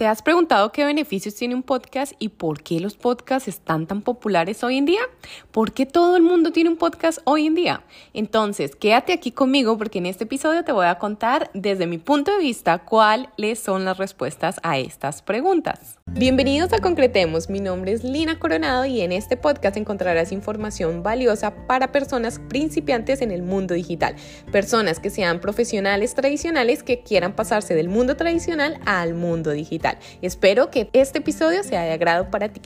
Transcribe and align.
¿Te 0.00 0.06
has 0.06 0.22
preguntado 0.22 0.72
qué 0.72 0.86
beneficios 0.86 1.34
tiene 1.34 1.54
un 1.54 1.62
podcast 1.62 2.14
y 2.18 2.30
por 2.30 2.62
qué 2.62 2.80
los 2.80 2.96
podcasts 2.96 3.48
están 3.48 3.86
tan 3.86 4.00
populares 4.00 4.64
hoy 4.64 4.78
en 4.78 4.86
día? 4.86 5.02
¿Por 5.50 5.72
qué 5.72 5.84
todo 5.84 6.16
el 6.16 6.22
mundo 6.22 6.52
tiene 6.52 6.70
un 6.70 6.78
podcast 6.78 7.18
hoy 7.24 7.46
en 7.46 7.54
día? 7.54 7.84
Entonces, 8.14 8.74
quédate 8.74 9.12
aquí 9.12 9.30
conmigo 9.30 9.76
porque 9.76 9.98
en 9.98 10.06
este 10.06 10.24
episodio 10.24 10.64
te 10.64 10.72
voy 10.72 10.86
a 10.86 10.98
contar 10.98 11.50
desde 11.52 11.86
mi 11.86 11.98
punto 11.98 12.32
de 12.32 12.38
vista 12.38 12.78
cuáles 12.78 13.58
son 13.58 13.84
las 13.84 13.98
respuestas 13.98 14.58
a 14.62 14.78
estas 14.78 15.20
preguntas. 15.20 15.98
Bienvenidos 16.06 16.72
a 16.72 16.78
Concretemos, 16.78 17.50
mi 17.50 17.60
nombre 17.60 17.92
es 17.92 18.02
Lina 18.02 18.38
Coronado 18.38 18.86
y 18.86 19.02
en 19.02 19.12
este 19.12 19.36
podcast 19.36 19.76
encontrarás 19.76 20.32
información 20.32 21.02
valiosa 21.02 21.66
para 21.66 21.92
personas 21.92 22.40
principiantes 22.48 23.20
en 23.20 23.30
el 23.30 23.42
mundo 23.42 23.74
digital, 23.74 24.16
personas 24.50 24.98
que 24.98 25.10
sean 25.10 25.40
profesionales 25.40 26.14
tradicionales 26.14 26.82
que 26.82 27.02
quieran 27.02 27.36
pasarse 27.36 27.74
del 27.74 27.90
mundo 27.90 28.16
tradicional 28.16 28.80
al 28.86 29.12
mundo 29.12 29.50
digital. 29.50 29.89
Espero 30.22 30.70
que 30.70 30.90
este 30.92 31.18
episodio 31.18 31.62
sea 31.62 31.82
de 31.82 31.92
agrado 31.92 32.30
para 32.30 32.48
ti. 32.48 32.60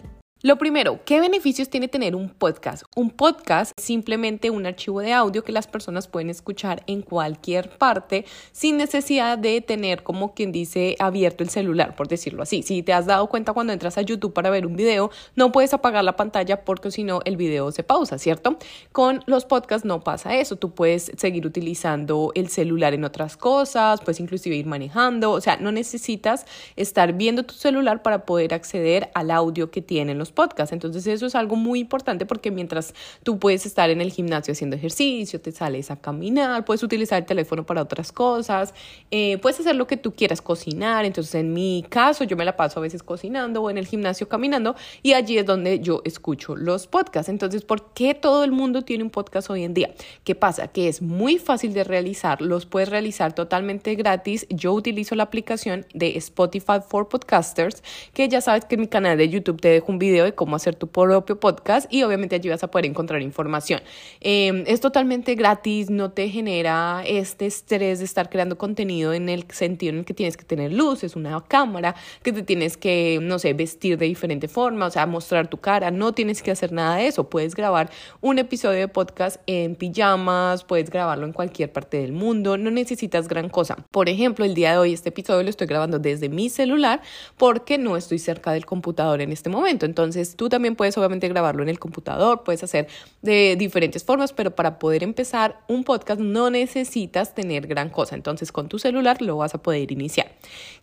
Lo 0.47 0.59
primero, 0.59 1.01
¿qué 1.07 1.21
beneficios 1.21 1.71
tiene 1.71 1.89
tener 1.89 2.15
un 2.15 2.29
podcast? 2.29 2.83
Un 2.95 3.09
podcast 3.09 3.73
es 3.79 3.83
simplemente 3.83 4.51
un 4.51 4.67
archivo 4.67 5.01
de 5.01 5.15
audio 5.15 5.43
que 5.43 5.53
las 5.53 5.67
personas 5.67 6.07
pueden 6.07 6.29
escuchar 6.29 6.83
en 6.87 7.01
cualquier 7.01 7.71
parte 7.79 8.27
sin 8.53 8.77
necesidad 8.77 9.39
de 9.39 9.63
tener, 9.63 10.03
como 10.03 10.35
quien 10.35 10.53
dice, 10.53 10.97
abierto 10.99 11.45
el 11.45 11.49
celular, 11.49 11.97
por 11.97 12.09
decirlo 12.09 12.43
así. 12.43 12.63
Si 12.63 12.83
te 12.83 12.93
has 12.93 13.07
dado 13.07 13.27
cuenta 13.29 13.55
cuando 13.55 13.73
entras 13.73 13.97
a 13.97 14.03
YouTube 14.03 14.35
para 14.35 14.51
ver 14.51 14.67
un 14.67 14.77
video, 14.77 15.11
no 15.35 15.51
puedes 15.51 15.73
apagar 15.73 16.05
la 16.05 16.15
pantalla 16.15 16.63
porque 16.67 16.91
si 16.91 17.05
no 17.05 17.21
el 17.25 17.39
video 17.39 17.73
se 17.73 17.83
pausa, 17.83 18.19
¿cierto? 18.19 18.59
Con 18.93 19.23
los 19.25 19.47
podcasts 19.47 19.87
no 19.87 20.05
pasa 20.05 20.37
eso. 20.37 20.57
Tú 20.57 20.75
puedes 20.75 21.11
seguir 21.17 21.47
utilizando 21.47 22.33
el 22.35 22.51
celular 22.51 22.93
en 22.93 23.05
otras 23.05 23.39
cosas, 23.39 24.03
puedes 24.03 24.21
inclusive 24.21 24.57
ir 24.57 24.67
manejando, 24.67 25.31
o 25.31 25.41
sea, 25.41 25.57
no 25.57 25.73
necesitas 25.73 26.45
estar 26.77 27.15
viendo 27.15 27.45
tu 27.45 27.55
celular 27.55 28.03
para 28.03 28.27
poder 28.27 28.53
acceder 28.53 29.11
al 29.15 29.31
audio 29.31 29.71
que 29.71 29.81
tienen 29.81 30.19
los 30.19 30.34
podcast. 30.35 30.73
Entonces 30.73 31.07
eso 31.07 31.27
es 31.27 31.35
algo 31.35 31.57
muy 31.57 31.81
importante 31.81 32.27
porque 32.27 32.51
mientras 32.51 32.95
tú 33.23 33.39
puedes 33.39 33.65
estar 33.67 33.91
en 33.91 34.01
el 34.01 34.13
gimnasio 34.13 34.53
haciendo 34.53 34.77
ejercicio, 34.77 35.41
te 35.41 35.53
sales 35.53 35.91
a 35.91 35.97
caminar, 35.97 36.65
puedes 36.65 36.83
utilizar 36.83 37.21
el 37.21 37.27
teléfono 37.27 37.65
para 37.65 37.83
otras 37.83 38.13
cosas, 38.13 38.75
eh, 39.11 39.39
puedes 39.39 39.61
hacer 39.61 39.77
lo 39.77 39.87
que 39.87 39.97
tú 39.97 40.13
quieras, 40.13 40.43
cocinar. 40.43 41.05
Entonces 41.05 41.37
en 41.37 41.53
mi 41.53 41.85
caso 41.89 42.25
yo 42.25 42.37
me 42.37 42.45
la 42.45 42.57
paso 42.57 42.81
a 42.81 42.83
veces 42.83 43.03
cocinando 43.03 43.63
o 43.63 43.71
en 43.71 43.79
el 43.79 43.87
gimnasio 43.87 44.29
caminando 44.29 44.75
y 45.03 45.13
allí 45.13 45.39
es 45.39 45.47
donde 45.47 45.81
yo 45.81 46.03
escucho 46.05 46.57
los 46.57 46.87
podcasts. 46.87 47.29
Entonces, 47.29 47.63
¿por 47.63 47.93
qué 47.93 48.15
todo 48.15 48.45
el 48.45 48.53
mundo 48.53 48.83
tiene 48.83 49.05
un 49.05 49.11
podcast 49.11 49.51
hoy 49.51 49.65
en 49.65 49.75
día? 49.75 49.95
¿Qué 50.25 50.35
pasa? 50.35 50.69
Que 50.69 50.89
es 50.89 51.03
muy 51.03 51.39
fácil 51.39 51.73
de 51.73 51.85
realizar, 51.85 52.41
los 52.41 52.67
puedes 52.67 52.89
realizar 52.89 53.35
totalmente 53.35 53.95
gratis. 53.95 54.47
Yo 54.51 54.73
utilizo 54.73 55.15
la 55.15 55.25
aplicación 55.25 55.87
de 55.95 56.17
Spotify 56.17 56.81
for 56.87 57.09
Podcasters, 57.09 57.83
que 58.13 58.29
ya 58.29 58.41
sabes 58.41 58.65
que 58.65 58.75
en 58.75 58.83
mi 58.83 58.89
canal 58.89 59.19
de 59.19 59.29
YouTube 59.29 59.61
te 59.61 59.69
dejo 59.69 59.93
un 59.93 59.99
video 59.99 60.24
de 60.25 60.35
cómo 60.35 60.57
hacer 60.57 60.75
tu 60.75 60.89
propio 60.89 61.39
podcast 61.39 61.93
y 61.93 62.03
obviamente 62.03 62.35
allí 62.37 62.49
vas 62.49 62.65
a 62.65 62.69
poder 62.69 62.87
encontrar 62.87 63.23
información. 63.23 63.81
Em, 64.21 64.65
es 64.67 64.81
totalmente 64.81 65.35
gratis, 65.35 65.91
no 65.91 66.11
te 66.11 66.29
genera 66.29 67.03
este 67.07 67.47
estrés 67.47 67.99
de 67.99 68.05
estar 68.05 68.31
creando 68.31 68.59
contenido 68.59 69.13
en 69.13 69.29
el 69.29 69.47
sentido 69.51 69.93
en 69.93 69.99
el 70.01 70.05
que 70.05 70.15
tienes 70.15 70.37
que 70.37 70.45
tener 70.45 70.73
luces, 70.73 71.17
una 71.17 71.41
cámara, 71.47 71.95
que 72.23 72.33
te 72.33 72.43
tienes 72.43 72.77
que, 72.77 73.19
no 73.21 73.39
sé, 73.39 73.53
vestir 73.55 73.99
de 73.99 74.07
diferente 74.07 74.49
forma, 74.49 74.87
o 74.87 74.91
sea, 74.91 75.07
mostrar 75.07 75.49
tu 75.49 75.59
cara, 75.59 75.91
no 75.91 76.13
tienes 76.13 76.43
que 76.43 76.51
hacer 76.51 76.73
nada 76.73 76.97
de 76.97 77.07
eso, 77.07 77.29
puedes 77.29 77.55
grabar 77.55 77.91
un 78.21 78.39
episodio 78.39 78.79
de 78.79 78.89
podcast 78.89 79.41
en 79.47 79.75
pijamas, 79.75 80.65
puedes 80.65 80.91
grabarlo 80.91 81.27
en 81.27 81.33
cualquier 81.33 81.73
parte 81.73 81.99
del 81.99 82.13
mundo, 82.13 82.57
no 82.57 82.71
necesitas 82.71 83.29
gran 83.29 83.49
cosa. 83.49 83.77
Por 83.91 84.09
ejemplo, 84.09 84.45
el 84.45 84.55
día 84.55 84.73
de 84.73 84.79
hoy 84.79 84.93
este 84.93 85.09
episodio 85.11 85.43
lo 85.43 85.51
estoy 85.51 85.67
grabando 85.67 85.99
desde 85.99 86.29
mi 86.29 86.49
celular 86.49 87.03
porque 87.37 87.79
no 87.79 87.97
estoy 87.97 88.19
cerca 88.19 88.53
del 88.53 88.67
computador 88.67 89.21
en 89.21 89.33
este 89.33 89.51
momento, 89.51 89.87
entonces 89.87 90.14
entonces 90.17 90.37
tú 90.37 90.49
también 90.49 90.77
puedes 90.77 90.97
obviamente 90.97 91.29
grabarlo 91.29 91.63
en 91.63 91.69
el 91.69 91.79
computador, 91.79 92.45
puedes 92.45 92.63
hacer 92.63 92.87
de 93.23 93.57
diferentes 93.59 94.05
formas, 94.05 94.33
pero 94.33 94.55
para 94.55 94.79
poder 94.79 95.03
empezar 95.03 95.61
un 95.69 95.83
podcast 95.83 96.21
no 96.21 96.51
necesitas 96.51 97.35
tener 97.35 97.67
gran 97.67 97.91
cosa. 97.91 98.15
Entonces 98.15 98.53
con 98.53 98.69
tu 98.69 98.79
celular 98.79 99.21
lo 99.21 99.37
vas 99.37 99.55
a 99.55 99.59
poder 99.59 99.91
iniciar. 99.91 100.31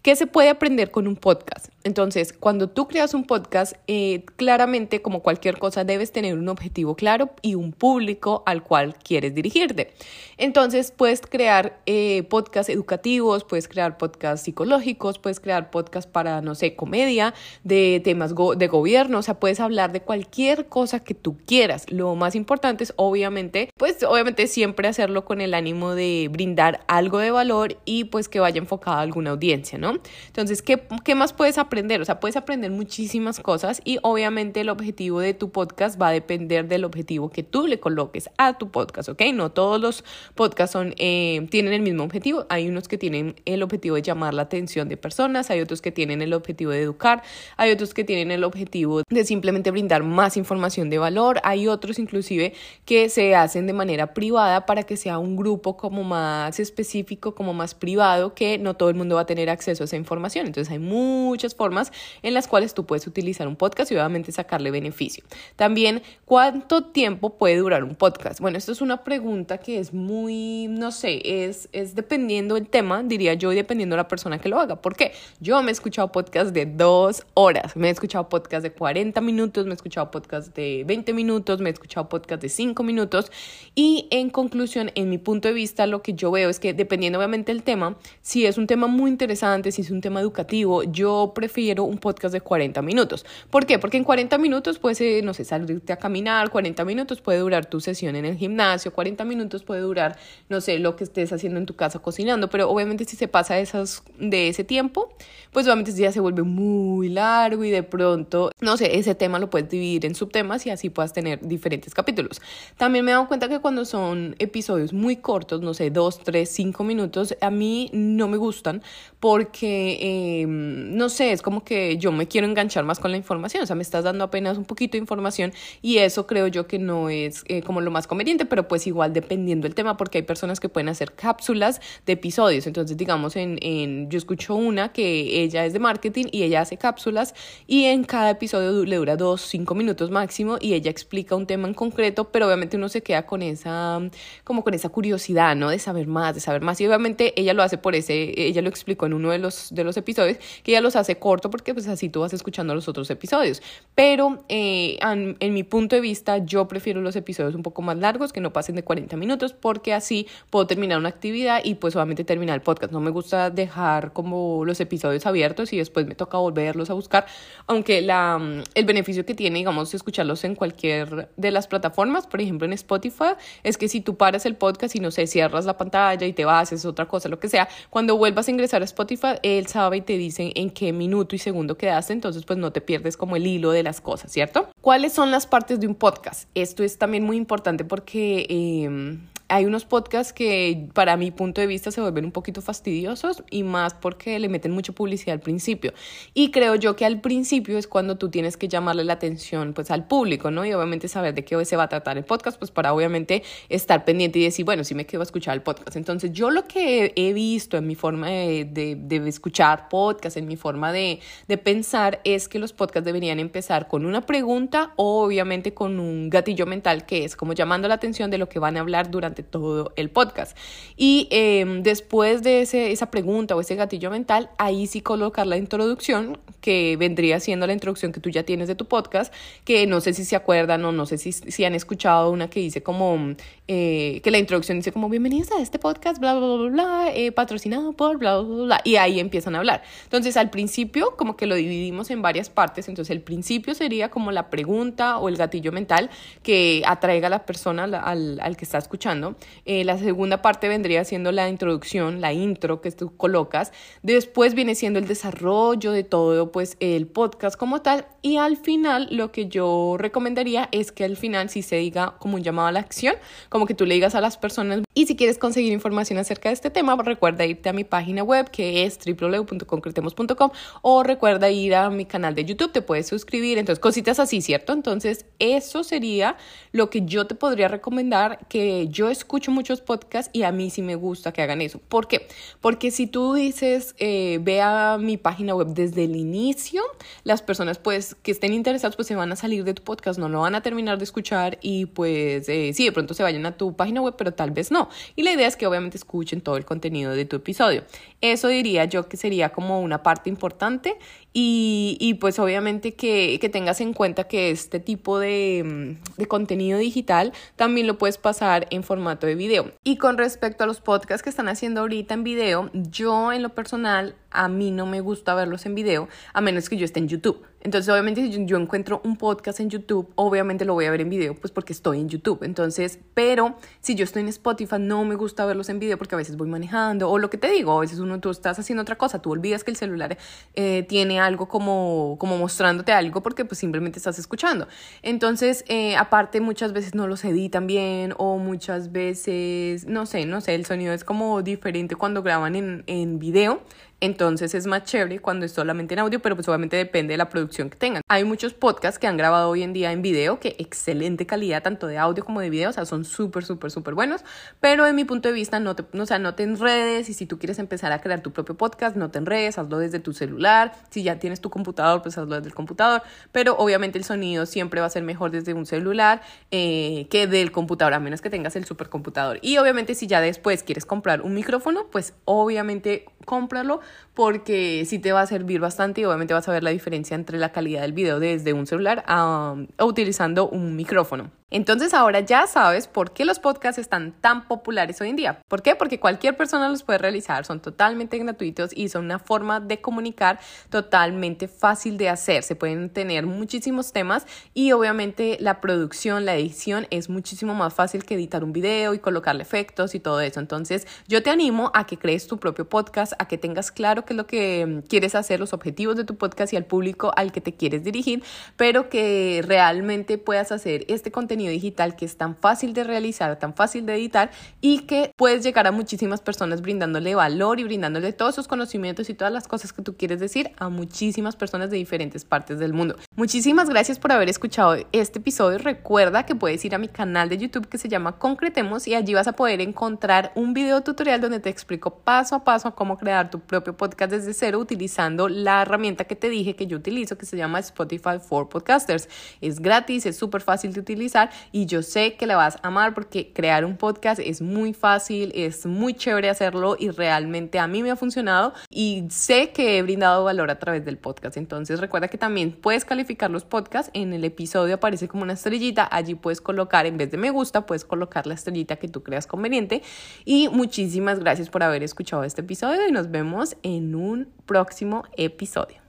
¿Qué 0.01 0.15
se 0.15 0.27
puede 0.27 0.49
aprender 0.49 0.91
con 0.91 1.07
un 1.07 1.15
podcast? 1.15 1.67
Entonces 1.83 2.33
cuando 2.33 2.67
tú 2.69 2.87
creas 2.87 3.13
un 3.13 3.23
podcast, 3.23 3.73
eh, 3.87 4.25
claramente 4.35 5.01
como 5.01 5.21
cualquier 5.21 5.57
cosa 5.59 5.83
debes 5.83 6.11
tener 6.11 6.37
un 6.37 6.49
objetivo 6.49 6.95
claro 6.95 7.29
y 7.41 7.55
un 7.55 7.71
público 7.71 8.43
al 8.45 8.63
cual 8.63 8.95
quieres 8.95 9.33
dirigirte. 9.33 9.93
Entonces 10.37 10.91
puedes 10.91 11.21
crear 11.21 11.79
eh, 11.85 12.23
podcasts 12.23 12.69
educativos, 12.69 13.45
puedes 13.45 13.67
crear 13.67 13.97
podcasts 13.97 14.43
psicológicos, 14.43 15.19
puedes 15.19 15.39
crear 15.39 15.69
podcasts 15.69 16.11
para, 16.11 16.41
no 16.41 16.55
sé, 16.55 16.75
comedia, 16.75 17.33
de 17.63 18.01
temas 18.03 18.33
de 18.57 18.67
gobierno 18.67 19.20
o 19.21 19.23
sea, 19.23 19.39
puedes 19.39 19.59
hablar 19.59 19.91
de 19.91 20.01
cualquier 20.01 20.65
cosa 20.65 21.03
que 21.03 21.13
tú 21.13 21.37
quieras. 21.45 21.85
Lo 21.91 22.15
más 22.15 22.33
importante 22.33 22.83
es 22.83 22.93
obviamente, 22.95 23.69
pues 23.77 24.01
obviamente 24.01 24.47
siempre 24.47 24.87
hacerlo 24.87 25.25
con 25.25 25.41
el 25.41 25.53
ánimo 25.53 25.93
de 25.93 26.27
brindar 26.31 26.83
algo 26.87 27.19
de 27.19 27.29
valor 27.29 27.77
y 27.85 28.05
pues 28.05 28.27
que 28.27 28.39
vaya 28.39 28.57
enfocado 28.57 28.97
a 28.97 29.01
alguna 29.01 29.29
audiencia, 29.29 29.77
¿no? 29.77 29.99
Entonces, 30.25 30.63
¿qué, 30.63 30.81
¿qué 31.05 31.13
más 31.13 31.33
puedes 31.33 31.59
aprender? 31.59 32.01
O 32.01 32.05
sea, 32.05 32.19
puedes 32.19 32.35
aprender 32.35 32.71
muchísimas 32.71 33.39
cosas 33.39 33.79
y 33.85 33.99
obviamente 34.01 34.61
el 34.61 34.69
objetivo 34.69 35.19
de 35.19 35.35
tu 35.35 35.51
podcast 35.51 36.01
va 36.01 36.07
a 36.07 36.11
depender 36.11 36.67
del 36.67 36.83
objetivo 36.83 37.29
que 37.29 37.43
tú 37.43 37.67
le 37.67 37.79
coloques 37.79 38.29
a 38.37 38.57
tu 38.57 38.71
podcast, 38.71 39.09
¿ok? 39.09 39.21
No 39.33 39.51
todos 39.51 39.79
los 39.79 40.03
podcasts 40.33 40.73
son, 40.73 40.95
eh, 40.97 41.47
tienen 41.51 41.73
el 41.73 41.81
mismo 41.81 42.03
objetivo. 42.03 42.47
Hay 42.49 42.67
unos 42.67 42.87
que 42.87 42.97
tienen 42.97 43.35
el 43.45 43.61
objetivo 43.61 43.97
de 43.97 44.01
llamar 44.01 44.33
la 44.33 44.41
atención 44.41 44.89
de 44.89 44.97
personas, 44.97 45.51
hay 45.51 45.61
otros 45.61 45.81
que 45.81 45.91
tienen 45.91 46.23
el 46.23 46.33
objetivo 46.33 46.71
de 46.71 46.81
educar, 46.81 47.21
hay 47.57 47.71
otros 47.71 47.93
que 47.93 48.03
tienen 48.03 48.31
el 48.31 48.43
objetivo 48.43 49.00
de 49.09 49.25
simplemente 49.25 49.71
brindar 49.71 50.03
más 50.03 50.37
información 50.37 50.89
de 50.89 50.97
valor. 50.97 51.39
Hay 51.43 51.67
otros 51.67 51.99
inclusive 51.99 52.53
que 52.85 53.09
se 53.09 53.35
hacen 53.35 53.67
de 53.67 53.73
manera 53.73 54.13
privada 54.13 54.65
para 54.65 54.83
que 54.83 54.97
sea 54.97 55.17
un 55.17 55.35
grupo 55.35 55.77
como 55.77 56.03
más 56.03 56.59
específico, 56.59 57.35
como 57.35 57.53
más 57.53 57.73
privado, 57.73 58.33
que 58.33 58.57
no 58.57 58.75
todo 58.75 58.89
el 58.89 58.95
mundo 58.95 59.15
va 59.15 59.21
a 59.21 59.25
tener 59.25 59.49
acceso 59.49 59.83
a 59.83 59.85
esa 59.85 59.95
información. 59.95 60.45
Entonces 60.45 60.71
hay 60.71 60.79
muchas 60.79 61.55
formas 61.55 61.91
en 62.21 62.33
las 62.33 62.47
cuales 62.47 62.73
tú 62.73 62.85
puedes 62.85 63.07
utilizar 63.07 63.47
un 63.47 63.55
podcast 63.55 63.91
y 63.91 63.95
obviamente 63.95 64.31
sacarle 64.31 64.71
beneficio. 64.71 65.23
También, 65.55 66.01
¿cuánto 66.25 66.85
tiempo 66.85 67.37
puede 67.37 67.57
durar 67.57 67.83
un 67.83 67.95
podcast? 67.95 68.39
Bueno, 68.39 68.57
esto 68.57 68.71
es 68.71 68.81
una 68.81 69.03
pregunta 69.03 69.57
que 69.57 69.79
es 69.79 69.93
muy, 69.93 70.67
no 70.69 70.91
sé, 70.91 71.21
es, 71.45 71.69
es 71.71 71.95
dependiendo 71.95 72.55
del 72.55 72.67
tema, 72.67 73.03
diría 73.03 73.33
yo, 73.33 73.51
y 73.51 73.55
dependiendo 73.55 73.95
de 73.95 74.01
la 74.01 74.07
persona 74.07 74.39
que 74.39 74.49
lo 74.49 74.59
haga. 74.59 74.81
¿Por 74.81 74.95
qué? 74.95 75.13
Yo 75.39 75.61
me 75.63 75.69
he 75.69 75.73
escuchado 75.73 76.11
podcast 76.11 76.51
de 76.51 76.65
dos 76.65 77.25
horas, 77.33 77.75
me 77.75 77.87
he 77.87 77.91
escuchado 77.91 78.29
podcast 78.29 78.63
de 78.63 78.71
40 78.71 78.90
minutos, 79.21 79.65
me 79.65 79.71
he 79.71 79.75
escuchado 79.75 80.11
podcast 80.11 80.55
de 80.55 80.83
20 80.85 81.13
minutos, 81.13 81.61
me 81.61 81.69
he 81.69 81.73
escuchado 81.73 82.09
podcast 82.09 82.41
de 82.41 82.49
5 82.49 82.83
minutos 82.83 83.31
y 83.75 84.07
en 84.11 84.29
conclusión, 84.29 84.91
en 84.95 85.09
mi 85.09 85.17
punto 85.17 85.47
de 85.47 85.53
vista, 85.53 85.87
lo 85.87 86.01
que 86.01 86.13
yo 86.13 86.31
veo 86.31 86.49
es 86.49 86.59
que 86.59 86.73
dependiendo 86.73 87.19
obviamente 87.19 87.51
del 87.53 87.63
tema, 87.63 87.97
si 88.21 88.45
es 88.45 88.57
un 88.57 88.67
tema 88.67 88.87
muy 88.87 89.09
interesante, 89.09 89.71
si 89.71 89.81
es 89.81 89.91
un 89.91 90.01
tema 90.01 90.19
educativo, 90.19 90.83
yo 90.83 91.31
prefiero 91.33 91.83
un 91.83 91.97
podcast 91.97 92.33
de 92.33 92.41
40 92.41 92.81
minutos. 92.81 93.25
¿Por 93.49 93.65
qué? 93.65 93.79
Porque 93.79 93.97
en 93.97 94.03
40 94.03 94.37
minutos 94.37 94.79
puedes, 94.79 94.99
eh, 95.01 95.21
no 95.23 95.33
sé, 95.33 95.45
salirte 95.45 95.93
a 95.93 95.97
caminar, 95.97 96.49
40 96.49 96.83
minutos 96.85 97.21
puede 97.21 97.39
durar 97.39 97.65
tu 97.65 97.79
sesión 97.79 98.15
en 98.15 98.25
el 98.25 98.35
gimnasio, 98.35 98.93
40 98.93 99.23
minutos 99.25 99.63
puede 99.63 99.81
durar, 99.81 100.17
no 100.49 100.61
sé, 100.61 100.79
lo 100.79 100.95
que 100.95 101.03
estés 101.03 101.31
haciendo 101.31 101.59
en 101.59 101.65
tu 101.65 101.75
casa 101.75 101.99
cocinando, 101.99 102.49
pero 102.49 102.69
obviamente 102.69 103.05
si 103.05 103.15
se 103.15 103.27
pasa 103.27 103.59
esas, 103.59 104.03
de 104.19 104.49
ese 104.49 104.63
tiempo, 104.63 105.13
pues 105.51 105.65
obviamente 105.65 105.93
ya 105.93 106.11
se 106.11 106.19
vuelve 106.19 106.43
muy 106.43 107.09
largo 107.09 107.63
y 107.63 107.71
de 107.71 107.83
pronto, 107.83 108.51
no 108.59 108.77
sé, 108.77 108.80
ese 108.81 109.15
tema 109.15 109.39
lo 109.39 109.49
puedes 109.49 109.69
dividir 109.69 110.05
en 110.05 110.15
subtemas 110.15 110.65
y 110.65 110.69
así 110.69 110.89
puedas 110.89 111.13
tener 111.13 111.39
diferentes 111.41 111.93
capítulos. 111.93 112.41
También 112.77 113.05
me 113.05 113.11
he 113.11 113.13
dado 113.13 113.27
cuenta 113.27 113.49
que 113.49 113.59
cuando 113.59 113.85
son 113.85 114.35
episodios 114.39 114.93
muy 114.93 115.17
cortos, 115.17 115.61
no 115.61 115.73
sé, 115.73 115.89
dos, 115.89 116.19
tres, 116.19 116.49
cinco 116.49 116.83
minutos, 116.83 117.35
a 117.41 117.49
mí 117.49 117.89
no 117.93 118.27
me 118.27 118.37
gustan 118.37 118.81
porque, 119.19 120.41
em, 120.41 120.95
no 120.95 121.09
sé, 121.09 121.31
es 121.31 121.41
como 121.41 121.63
que 121.63 121.97
yo 121.97 122.11
me 122.11 122.27
quiero 122.27 122.47
enganchar 122.47 122.83
más 122.83 122.99
con 122.99 123.11
la 123.11 123.17
información, 123.17 123.63
o 123.63 123.65
sea, 123.65 123.75
me 123.75 123.83
estás 123.83 124.03
dando 124.03 124.23
apenas 124.23 124.57
un 124.57 124.65
poquito 124.65 124.93
de 124.93 124.97
información 124.99 125.53
y 125.81 125.97
eso 125.97 126.25
creo 126.25 126.47
yo 126.47 126.67
que 126.67 126.79
no 126.79 127.09
es 127.09 127.43
eh, 127.47 127.61
como 127.61 127.81
lo 127.81 127.91
más 127.91 128.07
conveniente, 128.07 128.45
pero 128.45 128.67
pues 128.67 128.87
igual 128.87 129.13
dependiendo 129.13 129.67
del 129.67 129.75
tema, 129.75 129.97
porque 129.97 130.19
hay 130.19 130.23
personas 130.23 130.59
que 130.59 130.69
pueden 130.69 130.89
hacer 130.89 131.13
cápsulas 131.13 131.81
de 132.05 132.13
episodios, 132.13 132.67
entonces 132.67 132.97
digamos, 132.97 133.35
en, 133.35 133.59
en 133.61 134.09
yo 134.09 134.17
escucho 134.17 134.55
una 134.55 134.91
que 134.91 135.43
ella 135.43 135.65
es 135.65 135.73
de 135.73 135.79
marketing 135.79 136.25
y 136.31 136.43
ella 136.43 136.61
hace 136.61 136.77
cápsulas 136.77 137.35
y 137.67 137.85
en 137.85 138.03
cada 138.03 138.31
episodio 138.31 138.70
le 138.71 138.95
dura 138.95 139.17
dos, 139.17 139.41
cinco 139.41 139.75
minutos 139.75 140.11
máximo 140.11 140.57
y 140.59 140.73
ella 140.73 140.89
explica 140.89 141.35
un 141.35 141.45
tema 141.45 141.67
en 141.67 141.73
concreto, 141.73 142.31
pero 142.31 142.47
obviamente 142.47 142.77
uno 142.77 142.89
se 142.89 143.01
queda 143.01 143.25
con 143.25 143.41
esa, 143.41 143.99
como 144.43 144.63
con 144.63 144.73
esa 144.73 144.89
curiosidad, 144.89 145.55
¿no? 145.55 145.69
De 145.69 145.79
saber 145.79 146.07
más, 146.07 146.35
de 146.35 146.41
saber 146.41 146.61
más. 146.61 146.79
Y 146.81 146.87
obviamente 146.87 147.39
ella 147.39 147.53
lo 147.53 147.63
hace 147.63 147.77
por 147.77 147.95
ese, 147.95 148.33
ella 148.41 148.61
lo 148.61 148.69
explicó 148.69 149.05
en 149.05 149.13
uno 149.13 149.31
de 149.31 149.39
los, 149.39 149.73
de 149.73 149.83
los 149.83 149.97
episodios, 149.97 150.37
que 150.63 150.71
ella 150.71 150.81
los 150.81 150.95
hace 150.95 151.17
corto 151.17 151.49
porque 151.49 151.73
pues 151.73 151.87
así 151.87 152.09
tú 152.09 152.21
vas 152.21 152.33
escuchando 152.33 152.73
los 152.75 152.87
otros 152.87 153.09
episodios. 153.09 153.61
Pero 153.95 154.43
eh, 154.49 154.97
en, 155.01 155.37
en 155.39 155.53
mi 155.53 155.63
punto 155.63 155.95
de 155.95 156.01
vista, 156.01 156.37
yo 156.39 156.67
prefiero 156.67 157.01
los 157.01 157.15
episodios 157.15 157.55
un 157.55 157.63
poco 157.63 157.81
más 157.81 157.97
largos, 157.97 158.33
que 158.33 158.41
no 158.41 158.53
pasen 158.53 158.75
de 158.75 158.83
40 158.83 159.17
minutos, 159.17 159.53
porque 159.53 159.93
así 159.93 160.27
puedo 160.49 160.67
terminar 160.67 160.97
una 160.97 161.09
actividad 161.09 161.61
y 161.63 161.75
pues 161.75 161.93
solamente 161.93 162.23
terminar 162.23 162.55
el 162.55 162.61
podcast. 162.61 162.91
No 162.91 162.99
me 162.99 163.11
gusta 163.11 163.49
dejar 163.49 164.13
como 164.13 164.65
los 164.65 164.79
episodios 164.79 165.25
abiertos 165.25 165.73
y 165.73 165.77
después 165.77 166.05
me 166.07 166.15
toca 166.15 166.37
volverlos 166.37 166.89
a 166.89 166.93
buscar, 166.93 167.25
aunque 167.67 168.01
la, 168.01 168.60
el 168.73 168.85
beneficio 168.85 169.25
que 169.25 169.33
tiene, 169.33 169.59
digamos, 169.59 169.93
escucharlos 169.93 170.43
en 170.43 170.55
cualquier 170.55 171.29
de 171.35 171.51
las 171.51 171.67
plataformas, 171.67 172.27
por 172.27 172.41
ejemplo 172.41 172.65
en 172.65 172.73
Spotify, 172.73 173.33
es 173.63 173.77
que 173.77 173.87
si 173.87 174.01
tú 174.01 174.17
paras 174.17 174.45
el 174.45 174.55
podcast 174.55 174.95
y 174.95 174.99
no 174.99 175.11
sé, 175.11 175.27
cierras 175.27 175.65
la 175.65 175.77
pantalla 175.77 176.25
y 176.25 176.33
te 176.33 176.45
vas, 176.45 176.71
es 176.71 176.85
otra 176.85 177.07
cosa, 177.07 177.29
lo 177.29 177.39
que 177.39 177.49
sea, 177.49 177.67
cuando 177.89 178.17
vuelvas 178.17 178.47
a 178.47 178.51
ingresar 178.51 178.81
a 178.81 178.85
Spotify, 178.85 179.35
él 179.43 179.67
sabe 179.67 179.97
y 179.97 180.01
te 180.01 180.17
dice 180.17 180.51
en 180.55 180.69
qué 180.69 180.93
minuto 180.93 181.35
y 181.35 181.39
segundo 181.39 181.77
quedaste, 181.77 182.13
entonces 182.13 182.45
pues 182.45 182.59
no 182.59 182.71
te 182.71 182.81
pierdes 182.81 183.17
como 183.17 183.35
el 183.35 183.47
hilo 183.47 183.71
de 183.71 183.83
las 183.83 184.01
cosas, 184.01 184.31
¿cierto? 184.31 184.69
¿Cuáles 184.81 185.13
son 185.13 185.31
las 185.31 185.47
partes 185.47 185.79
de 185.79 185.87
un 185.87 185.95
podcast? 185.95 186.49
Esto 186.55 186.83
es 186.83 186.97
también 186.97 187.23
muy 187.23 187.37
importante 187.37 187.85
porque... 187.85 188.45
Eh, 188.49 189.30
hay 189.51 189.65
unos 189.65 189.83
podcasts 189.83 190.31
que 190.31 190.87
para 190.93 191.17
mi 191.17 191.29
punto 191.29 191.59
de 191.59 191.67
vista 191.67 191.91
se 191.91 191.99
vuelven 191.99 192.23
un 192.23 192.31
poquito 192.31 192.61
fastidiosos 192.61 193.43
y 193.49 193.63
más 193.63 193.93
porque 193.93 194.39
le 194.39 194.47
meten 194.47 194.71
mucha 194.71 194.93
publicidad 194.93 195.33
al 195.33 195.41
principio. 195.41 195.93
Y 196.33 196.51
creo 196.51 196.75
yo 196.75 196.95
que 196.95 197.05
al 197.05 197.19
principio 197.19 197.77
es 197.77 197.85
cuando 197.85 198.17
tú 198.17 198.29
tienes 198.29 198.55
que 198.55 198.69
llamarle 198.69 199.03
la 199.03 199.13
atención 199.13 199.73
pues 199.73 199.91
al 199.91 200.07
público, 200.07 200.51
¿no? 200.51 200.65
Y 200.65 200.73
obviamente 200.73 201.09
saber 201.09 201.33
de 201.33 201.43
qué 201.43 201.63
se 201.65 201.75
va 201.75 201.83
a 201.83 201.89
tratar 201.89 202.17
el 202.17 202.23
podcast, 202.23 202.57
pues 202.57 202.71
para 202.71 202.93
obviamente 202.93 203.43
estar 203.67 204.05
pendiente 204.05 204.39
y 204.39 204.43
decir, 204.43 204.63
bueno, 204.63 204.85
sí 204.85 204.95
me 204.95 205.05
quedo 205.05 205.19
a 205.21 205.23
escuchar 205.23 205.53
el 205.53 205.61
podcast. 205.61 205.97
Entonces 205.97 206.31
yo 206.31 206.49
lo 206.49 206.65
que 206.65 207.11
he 207.17 207.33
visto 207.33 207.75
en 207.75 207.87
mi 207.87 207.95
forma 207.95 208.29
de, 208.29 208.65
de, 208.71 208.95
de 208.95 209.27
escuchar 209.27 209.89
podcast, 209.89 210.37
en 210.37 210.47
mi 210.47 210.55
forma 210.55 210.93
de, 210.93 211.19
de 211.49 211.57
pensar, 211.57 212.21
es 212.23 212.47
que 212.47 212.57
los 212.57 212.71
podcasts 212.71 213.05
deberían 213.05 213.37
empezar 213.39 213.89
con 213.89 214.05
una 214.05 214.25
pregunta 214.25 214.93
o 214.95 215.25
obviamente 215.25 215.73
con 215.73 215.99
un 215.99 216.29
gatillo 216.29 216.65
mental 216.65 217.05
que 217.05 217.25
es 217.25 217.35
como 217.35 217.51
llamando 217.51 217.89
la 217.89 217.95
atención 217.95 218.31
de 218.31 218.37
lo 218.37 218.47
que 218.47 218.59
van 218.59 218.77
a 218.77 218.79
hablar 218.79 219.11
durante 219.11 219.40
todo 219.43 219.93
el 219.95 220.09
podcast. 220.09 220.57
Y 220.97 221.27
em, 221.31 221.83
después 221.83 222.43
de 222.43 222.61
ese, 222.61 222.91
esa 222.91 223.11
pregunta 223.11 223.55
o 223.55 223.61
ese 223.61 223.75
gatillo 223.75 224.11
mental, 224.11 224.49
ahí 224.57 224.87
sí 224.87 225.01
colocar 225.01 225.47
la 225.47 225.57
introducción, 225.57 226.39
que 226.61 226.95
vendría 226.97 227.39
siendo 227.39 227.67
la 227.67 227.73
introducción 227.73 228.11
que 228.11 228.19
tú 228.19 228.29
ya 228.29 228.43
tienes 228.43 228.67
de 228.67 228.75
tu 228.75 228.85
podcast, 228.85 229.33
que 229.65 229.87
no 229.87 230.01
sé 230.01 230.13
si 230.13 230.25
se 230.25 230.35
acuerdan 230.35 230.85
o 230.85 230.91
no 230.91 231.05
sé 231.05 231.17
si, 231.17 231.31
si 231.31 231.65
han 231.65 231.75
escuchado 231.75 232.31
una 232.31 232.49
que 232.49 232.59
dice 232.59 232.83
como, 232.83 233.35
eh, 233.73 234.19
que 234.21 234.31
la 234.31 234.37
introducción 234.37 234.79
dice 234.79 234.91
como, 234.91 235.07
bienvenidos 235.07 235.49
a 235.53 235.61
este 235.61 235.79
podcast, 235.79 236.19
bla, 236.19 236.33
bla, 236.33 236.45
bla, 236.45 236.69
bla, 236.69 237.11
eh, 237.15 237.31
patrocinado 237.31 237.93
por 237.93 238.17
bla, 238.17 238.39
bla, 238.41 238.63
bla, 238.65 238.81
y 238.83 238.97
ahí 238.97 239.17
empiezan 239.17 239.55
a 239.55 239.59
hablar. 239.59 239.81
Entonces, 240.03 240.35
al 240.35 240.49
principio, 240.49 241.15
como 241.15 241.37
que 241.37 241.45
lo 241.45 241.55
dividimos 241.55 242.11
en 242.11 242.21
varias 242.21 242.49
partes, 242.49 242.89
entonces 242.89 243.15
el 243.15 243.21
principio 243.21 243.73
sería 243.73 244.11
como 244.11 244.33
la 244.33 244.49
pregunta 244.49 245.19
o 245.19 245.29
el 245.29 245.37
gatillo 245.37 245.71
mental 245.71 246.09
que 246.43 246.83
atraiga 246.85 247.27
a 247.27 247.29
la 247.29 247.45
persona 247.45 247.85
al, 247.85 248.41
al 248.41 248.57
que 248.57 248.65
está 248.65 248.77
escuchando. 248.77 249.37
Eh, 249.63 249.85
la 249.85 249.97
segunda 249.97 250.41
parte 250.41 250.67
vendría 250.67 251.05
siendo 251.05 251.31
la 251.31 251.47
introducción, 251.47 252.19
la 252.19 252.33
intro 252.33 252.81
que 252.81 252.91
tú 252.91 253.15
colocas. 253.15 253.71
Después 254.03 254.53
viene 254.53 254.75
siendo 254.75 254.99
el 254.99 255.07
desarrollo 255.07 255.93
de 255.93 256.03
todo, 256.03 256.51
pues 256.51 256.75
el 256.81 257.07
podcast 257.07 257.55
como 257.55 257.81
tal. 257.81 258.05
Y 258.21 258.35
al 258.35 258.57
final 258.57 259.07
lo 259.11 259.31
que 259.31 259.47
yo 259.47 259.95
recomendaría 259.97 260.67
es 260.73 260.91
que 260.91 261.05
al 261.05 261.15
final 261.15 261.49
sí 261.49 261.61
se 261.61 261.77
diga 261.77 262.15
como 262.19 262.35
un 262.35 262.43
llamado 262.43 262.67
a 262.67 262.73
la 262.73 262.81
acción, 262.81 263.15
como 263.47 263.60
que 263.65 263.73
tú 263.73 263.85
le 263.85 263.95
digas 263.95 264.15
a 264.15 264.21
las 264.21 264.37
personas. 264.37 264.81
Y 264.93 265.05
si 265.05 265.15
quieres 265.15 265.37
conseguir 265.37 265.71
información 265.73 266.19
acerca 266.19 266.49
de 266.49 266.53
este 266.53 266.69
tema, 266.69 266.95
recuerda 267.01 267.45
irte 267.45 267.69
a 267.69 267.73
mi 267.73 267.83
página 267.83 268.23
web 268.23 268.49
que 268.49 268.85
es 268.85 268.99
www.concretemos.com 269.05 270.51
o 270.81 271.03
recuerda 271.03 271.49
ir 271.49 271.75
a 271.75 271.89
mi 271.89 272.05
canal 272.05 272.35
de 272.35 272.45
YouTube, 272.45 272.71
te 272.71 272.81
puedes 272.81 273.07
suscribir. 273.07 273.57
Entonces, 273.57 273.79
cositas 273.79 274.19
así, 274.19 274.41
¿cierto? 274.41 274.73
Entonces, 274.73 275.25
eso 275.39 275.83
sería 275.83 276.37
lo 276.71 276.89
que 276.89 277.03
yo 277.03 277.25
te 277.27 277.35
podría 277.35 277.67
recomendar 277.67 278.39
que 278.47 278.87
yo 278.89 279.09
escucho 279.09 279.51
muchos 279.51 279.81
podcasts 279.81 280.29
y 280.33 280.43
a 280.43 280.51
mí 280.51 280.69
sí 280.69 280.81
me 280.81 280.95
gusta 280.95 281.31
que 281.31 281.41
hagan 281.41 281.61
eso. 281.61 281.79
¿Por 281.79 282.07
qué? 282.07 282.27
Porque 282.59 282.91
si 282.91 283.07
tú 283.07 283.33
dices, 283.33 283.95
eh, 283.97 284.39
ve 284.41 284.61
a 284.61 284.97
mi 284.99 285.17
página 285.17 285.55
web 285.55 285.67
desde 285.67 286.03
el 286.05 286.15
inicio, 286.15 286.81
las 287.23 287.41
personas 287.41 287.77
pues 287.77 288.15
que 288.15 288.31
estén 288.31 288.53
interesadas 288.53 288.95
pues 288.95 289.07
se 289.07 289.15
van 289.15 289.31
a 289.31 289.35
salir 289.35 289.63
de 289.63 289.73
tu 289.73 289.83
podcast, 289.83 290.19
no 290.19 290.29
lo 290.29 290.41
van 290.41 290.55
a 290.55 290.61
terminar 290.61 290.97
de 290.97 291.03
escuchar 291.03 291.57
y 291.61 291.85
pues 291.85 292.47
eh, 292.49 292.71
sí, 292.73 292.85
de 292.85 292.91
pronto 292.91 293.13
se 293.13 293.23
vayan 293.23 293.45
a 293.45 293.50
tu 293.53 293.75
página 293.75 294.01
web, 294.01 294.15
pero 294.17 294.33
tal 294.33 294.51
vez 294.51 294.71
no. 294.71 294.89
Y 295.15 295.23
la 295.23 295.31
idea 295.31 295.47
es 295.47 295.55
que 295.55 295.67
obviamente 295.67 295.97
escuchen 295.97 296.41
todo 296.41 296.57
el 296.57 296.65
contenido 296.65 297.13
de 297.13 297.25
tu 297.25 297.37
episodio. 297.37 297.83
Eso 298.21 298.47
diría 298.47 298.85
yo 298.85 299.07
que 299.07 299.17
sería 299.17 299.49
como 299.49 299.81
una 299.81 300.03
parte 300.03 300.29
importante 300.29 300.97
y, 301.33 301.97
y 301.99 302.15
pues 302.15 302.39
obviamente 302.39 302.93
que, 302.93 303.37
que, 303.39 303.49
tengas 303.49 303.79
en 303.81 303.93
cuenta 303.93 304.25
que 304.25 304.51
este 304.51 304.79
tipo 304.79 305.17
de, 305.19 305.97
de 306.17 306.27
contenido 306.27 306.77
digital 306.77 307.31
también 307.55 307.87
lo 307.87 307.97
puedes 307.97 308.17
pasar 308.17 308.67
en 308.69 308.83
formato 308.83 309.27
de 309.27 309.35
video. 309.35 309.71
Y 309.83 309.97
con 309.97 310.17
respecto 310.17 310.63
a 310.63 310.67
los 310.67 310.81
podcasts 310.81 311.23
que 311.23 311.29
están 311.29 311.47
haciendo 311.47 311.81
ahorita 311.81 312.13
en 312.13 312.23
video, 312.23 312.69
yo 312.73 313.31
en 313.31 313.43
lo 313.43 313.49
personal 313.49 314.15
a 314.31 314.47
mí 314.47 314.71
no 314.71 314.85
me 314.85 315.01
gusta 315.01 315.35
verlos 315.35 315.65
en 315.65 315.75
video, 315.75 316.07
a 316.33 316.41
menos 316.41 316.69
que 316.69 316.77
yo 316.77 316.85
esté 316.85 316.99
en 316.99 317.07
YouTube. 317.07 317.45
Entonces, 317.63 317.89
obviamente, 317.89 318.21
si 318.23 318.45
yo 318.45 318.57
encuentro 318.57 319.01
un 319.03 319.17
podcast 319.17 319.59
en 319.59 319.69
YouTube, 319.69 320.11
obviamente 320.15 320.65
lo 320.65 320.73
voy 320.73 320.85
a 320.85 320.91
ver 320.91 321.01
en 321.01 321.09
video, 321.09 321.35
pues 321.35 321.51
porque 321.51 321.73
estoy 321.73 321.99
en 321.99 322.09
YouTube. 322.09 322.43
Entonces, 322.43 322.99
pero 323.13 323.55
si 323.81 323.93
yo 323.93 324.03
estoy 324.03 324.23
en 324.23 324.29
Spotify, 324.29 324.77
no 324.79 325.05
me 325.05 325.15
gusta 325.15 325.45
verlos 325.45 325.69
en 325.69 325.79
video 325.79 325.97
porque 325.97 326.15
a 326.15 326.17
veces 326.17 326.37
voy 326.37 326.47
manejando 326.47 327.09
o 327.09 327.19
lo 327.19 327.29
que 327.29 327.37
te 327.37 327.49
digo, 327.49 327.77
a 327.77 327.81
veces 327.81 327.99
uno, 327.99 328.19
tú 328.19 328.31
estás 328.31 328.57
haciendo 328.57 328.81
otra 328.81 328.97
cosa, 328.97 329.21
tú 329.21 329.31
olvidas 329.31 329.63
que 329.63 329.71
el 329.71 329.77
celular 329.77 330.17
eh, 330.55 330.83
tiene 330.89 331.19
algo 331.19 331.47
como, 331.47 332.15
como 332.19 332.37
mostrándote 332.37 332.93
algo 332.93 333.21
porque 333.21 333.45
pues 333.45 333.59
simplemente 333.59 333.99
estás 333.99 334.17
escuchando. 334.17 334.67
Entonces, 335.03 335.63
eh, 335.67 335.95
aparte, 335.95 336.41
muchas 336.41 336.73
veces 336.73 336.95
no 336.95 337.07
los 337.07 337.23
editan 337.25 337.67
bien 337.67 338.15
o 338.17 338.39
muchas 338.39 338.91
veces, 338.91 339.85
no 339.85 340.07
sé, 340.07 340.25
no 340.25 340.41
sé, 340.41 340.55
el 340.55 340.65
sonido 340.65 340.93
es 340.93 341.03
como 341.03 341.43
diferente 341.43 341.95
cuando 341.95 342.23
graban 342.23 342.55
en, 342.55 342.83
en 342.87 343.19
video. 343.19 343.61
Entonces 344.03 344.55
es 344.55 344.65
más 344.65 344.83
chévere 344.83 345.19
cuando 345.19 345.45
es 345.45 345.51
solamente 345.51 345.93
en 345.93 345.99
audio, 345.99 346.19
pero 346.19 346.35
pues 346.35 346.47
obviamente 346.47 346.75
depende 346.75 347.13
de 347.13 347.19
la 347.19 347.29
producción 347.29 347.69
que 347.69 347.77
tengan. 347.77 348.01
Hay 348.07 348.23
muchos 348.23 348.55
podcasts 348.55 348.97
que 348.97 349.05
han 349.05 349.15
grabado 349.15 349.47
hoy 349.47 349.61
en 349.61 349.73
día 349.73 349.91
en 349.91 350.01
video, 350.01 350.39
que 350.39 350.55
excelente 350.57 351.27
calidad 351.27 351.61
tanto 351.61 351.85
de 351.85 351.99
audio 351.99 352.25
como 352.25 352.41
de 352.41 352.49
video, 352.49 352.71
o 352.71 352.73
sea, 352.73 352.85
son 352.85 353.05
súper, 353.05 353.45
súper, 353.45 353.69
súper 353.69 353.93
buenos, 353.93 354.23
pero 354.59 354.87
en 354.87 354.95
mi 354.95 355.05
punto 355.05 355.29
de 355.29 355.35
vista 355.35 355.59
no 355.59 355.75
te, 355.75 355.85
o 355.95 356.05
sea, 356.07 356.17
no 356.17 356.33
te 356.33 356.41
enredes 356.41 357.09
y 357.09 357.13
si 357.13 357.27
tú 357.27 357.37
quieres 357.37 357.59
empezar 357.59 357.91
a 357.91 358.01
crear 358.01 358.21
tu 358.21 358.31
propio 358.31 358.57
podcast, 358.57 358.95
no 358.95 359.11
te 359.11 359.19
enredes, 359.19 359.59
hazlo 359.59 359.77
desde 359.77 359.99
tu 359.99 360.13
celular, 360.13 360.73
si 360.89 361.03
ya 361.03 361.19
tienes 361.19 361.39
tu 361.39 361.51
computador, 361.51 362.01
pues 362.01 362.17
hazlo 362.17 362.35
desde 362.37 362.47
el 362.47 362.55
computador, 362.55 363.03
pero 363.31 363.55
obviamente 363.57 363.99
el 363.99 364.03
sonido 364.03 364.47
siempre 364.47 364.81
va 364.81 364.87
a 364.87 364.89
ser 364.89 365.03
mejor 365.03 365.29
desde 365.29 365.53
un 365.53 365.67
celular 365.67 366.23
eh, 366.49 367.05
que 367.11 367.27
del 367.27 367.51
computador, 367.51 367.93
a 367.93 367.99
menos 367.99 368.21
que 368.21 368.31
tengas 368.31 368.55
el 368.55 368.65
supercomputador. 368.65 369.37
Y 369.43 369.59
obviamente 369.59 369.93
si 369.93 370.07
ya 370.07 370.21
después 370.21 370.63
quieres 370.63 370.87
comprar 370.87 371.21
un 371.21 371.35
micrófono, 371.35 371.85
pues 371.91 372.15
obviamente 372.25 373.05
cómpralo 373.25 373.81
porque 374.13 374.83
sí 374.85 374.99
te 374.99 375.11
va 375.11 375.21
a 375.21 375.27
servir 375.27 375.59
bastante 375.59 376.01
y 376.01 376.05
obviamente 376.05 376.33
vas 376.33 376.47
a 376.47 376.51
ver 376.51 376.63
la 376.63 376.69
diferencia 376.71 377.15
entre 377.15 377.37
la 377.37 377.51
calidad 377.51 377.81
del 377.81 377.93
video 377.93 378.19
desde 378.19 378.53
un 378.53 378.67
celular 378.67 379.03
a, 379.07 379.55
utilizando 379.79 380.49
un 380.49 380.75
micrófono. 380.75 381.31
Entonces 381.53 381.93
ahora 381.93 382.21
ya 382.21 382.47
sabes 382.47 382.87
por 382.87 383.11
qué 383.11 383.25
los 383.25 383.39
podcasts 383.39 383.77
están 383.77 384.13
tan 384.13 384.47
populares 384.47 385.01
hoy 385.01 385.09
en 385.09 385.17
día. 385.17 385.41
¿Por 385.49 385.61
qué? 385.61 385.75
Porque 385.75 385.99
cualquier 385.99 386.37
persona 386.37 386.69
los 386.69 386.83
puede 386.83 386.97
realizar, 386.97 387.43
son 387.43 387.59
totalmente 387.59 388.17
gratuitos 388.17 388.71
y 388.73 388.87
son 388.87 389.03
una 389.03 389.19
forma 389.19 389.59
de 389.59 389.81
comunicar 389.81 390.39
totalmente 390.69 391.49
fácil 391.49 391.97
de 391.97 392.07
hacer. 392.07 392.43
Se 392.43 392.55
pueden 392.55 392.89
tener 392.89 393.25
muchísimos 393.25 393.91
temas 393.91 394.25
y 394.53 394.71
obviamente 394.71 395.35
la 395.41 395.59
producción, 395.59 396.23
la 396.23 396.37
edición 396.37 396.87
es 396.89 397.09
muchísimo 397.09 397.53
más 397.53 397.73
fácil 397.73 398.05
que 398.05 398.15
editar 398.15 398.45
un 398.45 398.53
video 398.53 398.93
y 398.93 398.99
colocarle 398.99 399.43
efectos 399.43 399.93
y 399.93 399.99
todo 399.99 400.21
eso. 400.21 400.39
Entonces 400.39 400.87
yo 401.09 401.21
te 401.21 401.31
animo 401.31 401.69
a 401.73 401.85
que 401.85 401.97
crees 401.97 402.27
tu 402.27 402.37
propio 402.37 402.69
podcast, 402.69 403.11
a 403.19 403.27
que 403.27 403.37
tengas 403.37 403.73
claro 403.73 404.05
qué 404.05 404.13
es 404.13 404.17
lo 404.17 404.25
que 404.25 404.83
quieres 404.87 405.15
hacer, 405.15 405.41
los 405.41 405.51
objetivos 405.51 405.97
de 405.97 406.05
tu 406.05 406.15
podcast 406.15 406.53
y 406.53 406.55
al 406.55 406.63
público 406.63 407.11
al 407.17 407.33
que 407.33 407.41
te 407.41 407.55
quieres 407.55 407.83
dirigir, 407.83 408.23
pero 408.55 408.87
que 408.87 409.43
realmente 409.45 410.17
puedas 410.17 410.53
hacer 410.53 410.85
este 410.87 411.11
contenido 411.11 411.40
digital 411.49 411.95
que 411.95 412.05
es 412.05 412.17
tan 412.17 412.35
fácil 412.35 412.73
de 412.73 412.83
realizar, 412.83 413.37
tan 413.39 413.53
fácil 413.53 413.85
de 413.85 413.95
editar 413.95 414.31
y 414.61 414.79
que 414.79 415.11
puedes 415.15 415.43
llegar 415.43 415.67
a 415.67 415.71
muchísimas 415.71 416.21
personas 416.21 416.61
brindándole 416.61 417.15
valor 417.15 417.59
y 417.59 417.63
brindándole 417.63 418.13
todos 418.13 418.35
sus 418.35 418.47
conocimientos 418.47 419.09
y 419.09 419.13
todas 419.13 419.33
las 419.33 419.47
cosas 419.47 419.73
que 419.73 419.81
tú 419.81 419.95
quieres 419.95 420.19
decir 420.19 420.51
a 420.57 420.69
muchísimas 420.69 421.35
personas 421.35 421.69
de 421.69 421.77
diferentes 421.77 422.25
partes 422.25 422.59
del 422.59 422.73
mundo. 422.73 422.95
Muchísimas 423.15 423.69
gracias 423.69 423.99
por 423.99 424.11
haber 424.11 424.29
escuchado 424.29 424.75
este 424.91 425.19
episodio. 425.19 425.57
Recuerda 425.57 426.25
que 426.25 426.35
puedes 426.35 426.63
ir 426.65 426.75
a 426.75 426.77
mi 426.77 426.87
canal 426.87 427.29
de 427.29 427.37
YouTube 427.37 427.67
que 427.67 427.77
se 427.77 427.89
llama 427.89 428.17
Concretemos 428.17 428.87
y 428.87 428.95
allí 428.95 429.13
vas 429.13 429.27
a 429.27 429.33
poder 429.33 429.61
encontrar 429.61 430.31
un 430.35 430.53
video 430.53 430.81
tutorial 430.81 431.21
donde 431.21 431.39
te 431.39 431.49
explico 431.49 431.95
paso 431.99 432.35
a 432.35 432.43
paso 432.43 432.73
cómo 432.75 432.97
crear 432.97 433.29
tu 433.29 433.39
propio 433.39 433.75
podcast 433.75 434.11
desde 434.11 434.33
cero 434.33 434.59
utilizando 434.59 435.27
la 435.27 435.61
herramienta 435.63 436.05
que 436.05 436.15
te 436.15 436.29
dije 436.29 436.55
que 436.55 436.67
yo 436.67 436.77
utilizo 436.77 437.17
que 437.17 437.25
se 437.25 437.37
llama 437.37 437.59
Spotify 437.59 438.19
for 438.19 438.49
Podcasters. 438.49 439.09
Es 439.41 439.59
gratis, 439.59 440.05
es 440.05 440.17
súper 440.17 440.41
fácil 440.41 440.73
de 440.73 440.79
utilizar 440.79 441.30
y 441.51 441.65
yo 441.65 441.81
sé 441.83 442.15
que 442.15 442.27
la 442.27 442.35
vas 442.35 442.57
a 442.61 442.67
amar 442.67 442.93
porque 442.93 443.31
crear 443.33 443.65
un 443.65 443.77
podcast 443.77 444.19
es 444.23 444.41
muy 444.41 444.73
fácil, 444.73 445.31
es 445.35 445.65
muy 445.65 445.93
chévere 445.93 446.29
hacerlo 446.29 446.75
y 446.79 446.89
realmente 446.89 447.59
a 447.59 447.67
mí 447.67 447.83
me 447.83 447.91
ha 447.91 447.95
funcionado 447.95 448.53
y 448.69 449.05
sé 449.09 449.51
que 449.51 449.77
he 449.77 449.81
brindado 449.81 450.23
valor 450.23 450.49
a 450.49 450.59
través 450.59 450.85
del 450.85 450.97
podcast. 450.97 451.37
Entonces 451.37 451.79
recuerda 451.79 452.07
que 452.07 452.17
también 452.17 452.51
puedes 452.51 452.85
calificar 452.85 453.29
los 453.31 453.43
podcasts. 453.43 453.91
En 453.93 454.13
el 454.13 454.23
episodio 454.23 454.75
aparece 454.75 455.07
como 455.07 455.23
una 455.23 455.33
estrellita. 455.33 455.87
Allí 455.91 456.15
puedes 456.15 456.41
colocar, 456.41 456.85
en 456.85 456.97
vez 456.97 457.11
de 457.11 457.17
me 457.17 457.31
gusta, 457.31 457.65
puedes 457.65 457.85
colocar 457.85 458.27
la 458.27 458.33
estrellita 458.33 458.75
que 458.77 458.87
tú 458.87 459.03
creas 459.03 459.27
conveniente. 459.27 459.81
Y 460.25 460.49
muchísimas 460.49 461.19
gracias 461.19 461.49
por 461.49 461.63
haber 461.63 461.83
escuchado 461.83 462.23
este 462.23 462.41
episodio 462.41 462.87
y 462.87 462.91
nos 462.91 463.11
vemos 463.11 463.55
en 463.63 463.95
un 463.95 464.29
próximo 464.45 465.03
episodio. 465.17 465.80